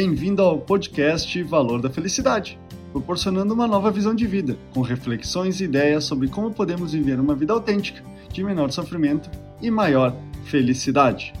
Bem-vindo 0.00 0.42
ao 0.42 0.60
podcast 0.60 1.42
Valor 1.42 1.82
da 1.82 1.90
Felicidade, 1.90 2.56
proporcionando 2.92 3.52
uma 3.52 3.66
nova 3.66 3.90
visão 3.90 4.14
de 4.14 4.28
vida, 4.28 4.56
com 4.72 4.80
reflexões 4.80 5.60
e 5.60 5.64
ideias 5.64 6.04
sobre 6.04 6.28
como 6.28 6.54
podemos 6.54 6.92
viver 6.92 7.18
uma 7.18 7.34
vida 7.34 7.52
autêntica, 7.52 8.00
de 8.32 8.44
menor 8.44 8.70
sofrimento 8.70 9.28
e 9.60 9.72
maior 9.72 10.14
felicidade. 10.44 11.32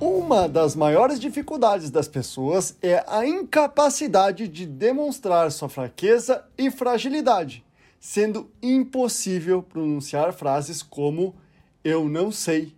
Uma 0.00 0.48
das 0.48 0.74
maiores 0.74 1.20
dificuldades 1.20 1.90
das 1.90 2.08
pessoas 2.08 2.76
é 2.82 3.04
a 3.06 3.24
incapacidade 3.24 4.48
de 4.48 4.66
demonstrar 4.66 5.52
sua 5.52 5.68
fraqueza 5.68 6.44
e 6.58 6.72
fragilidade, 6.72 7.64
sendo 8.00 8.50
impossível 8.60 9.62
pronunciar 9.62 10.32
frases 10.32 10.82
como 10.82 11.36
eu 11.84 12.08
não 12.08 12.32
sei, 12.32 12.74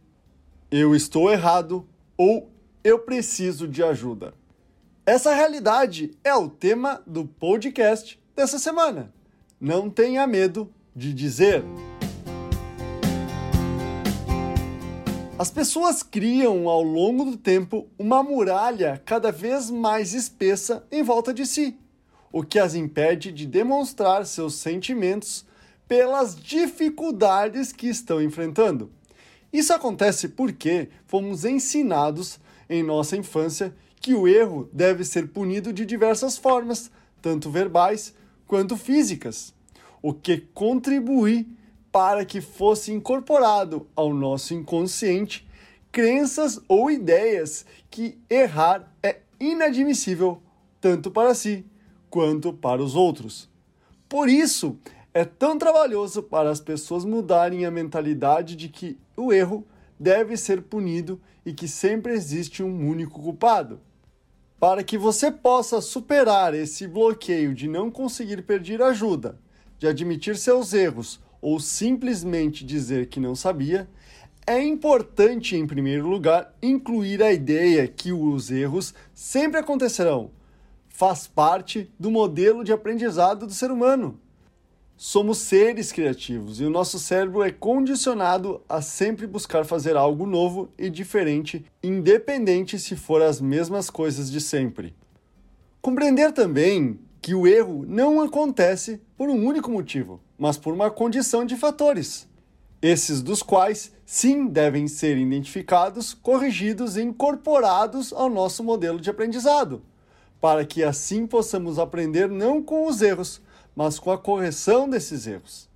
eu 0.71 0.95
estou 0.95 1.33
errado 1.33 1.89
ou 2.15 2.51
eu 2.85 2.99
preciso 2.99 3.67
de 3.67 3.83
ajuda. 3.83 4.35
Essa 5.07 5.35
realidade 5.35 6.13
é 6.25 6.35
o 6.35 6.49
tema 6.49 7.03
do 7.07 7.27
podcast 7.27 8.19
dessa 8.35 8.59
semana. 8.59 9.13
Não 9.61 9.91
tenha 9.91 10.27
medo 10.27 10.73
de 10.97 11.13
dizer. 11.13 11.63
As 15.39 15.51
pessoas 15.51 16.03
criam 16.03 16.71
ao 16.71 16.83
longo 16.83 17.27
do 17.27 17.37
tempo 17.37 17.87
uma 17.99 18.23
muralha 18.23 19.03
cada 19.05 19.31
vez 19.31 19.69
mais 19.71 20.15
espessa 20.15 20.87
em 20.91 21.03
volta 21.03 21.35
de 21.35 21.45
si, 21.45 21.77
o 22.33 22.43
que 22.43 22.59
as 22.59 22.75
impede 22.75 23.31
de 23.31 23.47
demonstrar 23.47 24.25
seus 24.25 24.55
sentimentos 24.55 25.45
pelas 25.87 26.35
dificuldades 26.35 27.75
que 27.75 27.89
estão 27.89 28.23
enfrentando. 28.23 28.91
Isso 29.53 29.75
acontece 29.75 30.29
porque 30.29 30.89
fomos 31.07 31.45
ensinados 31.45 32.41
em 32.69 32.83
nossa 32.83 33.17
infância 33.17 33.75
que 34.01 34.15
o 34.15 34.29
erro 34.29 34.69
deve 34.73 35.05
ser 35.05 35.29
punido 35.29 35.73
de 35.73 35.87
diversas 35.87 36.37
formas, 36.37 36.91
tanto 37.23 37.51
verbais 37.51 38.15
quanto 38.47 38.77
físicas, 38.77 39.55
o 40.03 40.13
que 40.13 40.39
contribui 40.53 41.49
para 41.91 42.25
que 42.25 42.41
fosse 42.41 42.93
incorporado 42.93 43.87
ao 43.95 44.13
nosso 44.13 44.53
inconsciente 44.53 45.49
crenças 45.91 46.61
ou 46.67 46.91
ideias 46.91 47.65
que 47.89 48.19
errar 48.29 48.93
é 49.01 49.21
inadmissível 49.39 50.43
tanto 50.81 51.09
para 51.09 51.33
si 51.35 51.65
quanto 52.11 52.53
para 52.53 52.83
os 52.83 52.97
outros. 52.97 53.49
Por 54.09 54.29
isso, 54.29 54.77
é 55.15 55.25
tão 55.25 55.57
trabalhoso 55.57 56.21
para 56.21 56.51
as 56.51 56.61
pessoas 56.61 57.05
mudarem 57.05 57.65
a 57.65 57.71
mentalidade 57.71 58.57
de 58.57 58.69
que 58.69 58.99
o 59.17 59.33
erro 59.33 59.65
deve 59.99 60.37
ser 60.37 60.63
punido 60.63 61.21
e 61.45 61.53
que 61.53 61.69
sempre 61.69 62.13
existe 62.13 62.63
um 62.63 62.89
único 62.89 63.21
culpado. 63.21 63.81
Para 64.59 64.83
que 64.83 64.97
você 64.97 65.31
possa 65.31 65.81
superar 65.81 66.55
esse 66.55 66.87
bloqueio 66.87 67.55
de 67.55 67.69
não 67.69 67.91
conseguir 67.91 68.43
pedir 68.43 68.81
ajuda, 68.81 69.39
de 69.79 69.87
admitir 69.87 70.37
seus 70.37 70.73
erros 70.73 71.21
ou 71.41 71.61
simplesmente 71.61 72.65
dizer 72.65 73.09
que 73.09 73.21
não 73.21 73.35
sabia, 73.35 73.89
é 74.47 74.63
importante, 74.63 75.57
em 75.57 75.67
primeiro 75.67 76.07
lugar, 76.07 76.55
incluir 76.63 77.23
a 77.23 77.33
ideia 77.33 77.89
que 77.89 78.13
os 78.13 78.51
erros 78.51 78.95
sempre 79.15 79.59
acontecerão. 79.59 80.31
Faz 80.89 81.27
parte 81.27 81.91
do 81.99 82.11
modelo 82.11 82.63
de 82.63 82.73
aprendizado 82.73 83.47
do 83.47 83.53
ser 83.53 83.71
humano. 83.71 84.21
Somos 84.97 85.39
seres 85.39 85.91
criativos 85.91 86.61
e 86.61 86.65
o 86.65 86.71
nosso 86.71 87.01
cérebro 87.01 87.43
é 87.43 87.51
condicionado 87.51 88.63
a 88.69 88.81
sempre 88.81 89.27
buscar 89.27 89.65
fazer 89.65 89.97
algo 89.97 90.25
novo 90.25 90.71
e 90.79 90.89
diferente, 90.89 91.65
independente 91.83 92.79
se 92.79 92.95
for 92.95 93.21
as 93.21 93.41
mesmas 93.41 93.91
coisas 93.91 94.31
de 94.31 94.41
sempre. 94.41 94.95
Compreender 95.83 96.33
também 96.33 97.01
que 97.21 97.35
o 97.35 97.45
erro 97.45 97.85
não 97.89 98.21
acontece 98.21 99.01
por 99.17 99.29
um 99.29 99.45
único 99.45 99.69
motivo, 99.69 100.21
mas 100.39 100.57
por 100.57 100.73
uma 100.73 100.91
condição 100.91 101.45
de 101.45 101.57
fatores. 101.57 102.29
Esses 102.81 103.21
dos 103.21 103.43
quais, 103.43 103.93
sim, 104.07 104.47
devem 104.47 104.87
ser 104.87 105.19
identificados, 105.19 106.15
corrigidos 106.15 106.97
e 106.97 107.03
incorporados 107.03 108.13
ao 108.13 108.31
nosso 108.31 108.63
modelo 108.63 109.01
de 109.01 109.11
aprendizado, 109.11 109.83
para 110.41 110.65
que 110.65 110.85
assim 110.85 111.27
possamos 111.27 111.81
aprender 111.81 112.29
não 112.29 112.63
com 112.63 112.87
os 112.87 113.03
erros, 113.03 113.43
mas 113.75 113.99
com 113.99 114.11
a 114.11 114.19
correção 114.19 114.89
desses 114.89 115.27
erros. 115.27 115.69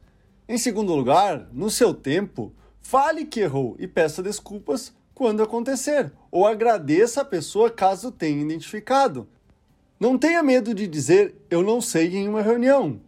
Em 0.48 0.56
segundo 0.56 0.94
lugar, 0.94 1.48
no 1.52 1.70
seu 1.70 1.92
tempo, 1.92 2.52
fale 2.80 3.24
que 3.24 3.40
errou 3.40 3.76
e 3.78 3.86
peça 3.86 4.22
desculpas 4.22 4.92
quando 5.14 5.42
acontecer, 5.42 6.12
ou 6.30 6.46
agradeça 6.46 7.22
a 7.22 7.24
pessoa 7.24 7.70
caso 7.70 8.10
tenha 8.10 8.40
identificado. 8.40 9.28
Não 9.98 10.16
tenha 10.16 10.42
medo 10.42 10.72
de 10.72 10.86
dizer 10.86 11.34
eu 11.50 11.62
não 11.62 11.80
sei 11.80 12.16
em 12.16 12.28
uma 12.28 12.40
reunião. 12.40 13.00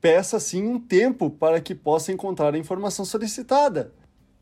Peça 0.00 0.40
sim 0.40 0.66
um 0.66 0.80
tempo 0.80 1.30
para 1.30 1.60
que 1.60 1.74
possa 1.74 2.12
encontrar 2.12 2.54
a 2.54 2.58
informação 2.58 3.04
solicitada. 3.04 3.92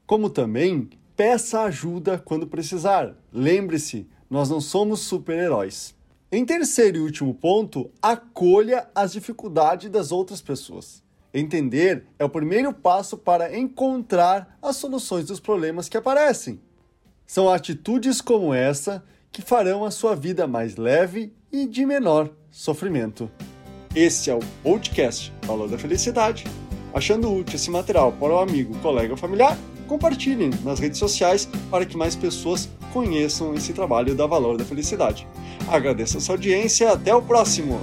Como 0.07 0.31
também, 0.31 0.89
peça 1.15 1.61
ajuda 1.61 2.19
quando 2.19 2.47
precisar. 2.47 3.15
Lembre-se, 3.33 4.09
nós 4.29 4.49
não 4.49 4.61
somos 4.61 5.01
super-heróis. 5.01 5.95
Em 6.35 6.47
terceiro 6.47 6.97
e 6.97 7.01
último 7.03 7.35
ponto, 7.35 7.91
acolha 8.01 8.89
as 8.95 9.13
dificuldades 9.13 9.91
das 9.91 10.11
outras 10.11 10.41
pessoas. 10.41 11.03
Entender 11.35 12.07
é 12.19 12.25
o 12.25 12.29
primeiro 12.31 12.73
passo 12.73 13.19
para 13.19 13.55
encontrar 13.55 14.57
as 14.63 14.77
soluções 14.77 15.27
dos 15.27 15.39
problemas 15.39 15.91
que 15.91 15.97
aparecem. 15.99 16.59
São 17.27 17.51
atitudes 17.51 18.23
como 18.23 18.55
essa 18.55 19.05
que 19.31 19.43
farão 19.43 19.85
a 19.85 19.91
sua 19.91 20.17
vida 20.17 20.47
mais 20.47 20.77
leve 20.77 21.35
e 21.53 21.67
de 21.67 21.85
menor 21.85 22.31
sofrimento. 22.51 23.31
Esse 23.95 24.31
é 24.31 24.35
o 24.35 24.41
podcast 24.63 25.31
Valor 25.43 25.69
da 25.69 25.77
Felicidade. 25.77 26.45
Achando 26.95 27.33
útil 27.33 27.57
esse 27.57 27.71
material 27.71 28.13
para 28.13 28.35
o 28.35 28.39
amigo, 28.39 28.77
colega 28.79 29.13
ou 29.13 29.17
familiar, 29.17 29.57
compartilhem 29.89 30.51
nas 30.65 30.79
redes 30.79 30.99
sociais 30.99 31.49
para 31.71 31.87
que 31.87 31.97
mais 31.97 32.15
pessoas 32.15 32.69
conheçam 32.93 33.55
esse 33.55 33.73
trabalho 33.73 34.15
da 34.15 34.27
Valor 34.27 34.57
da 34.57 34.65
Felicidade. 34.65 35.27
Agradeço 35.69 36.19
a 36.19 36.21
sua 36.21 36.35
audiência 36.35 36.85
e 36.85 36.89
até 36.89 37.15
o 37.15 37.23
próximo! 37.23 37.81